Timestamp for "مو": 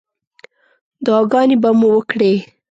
1.79-1.87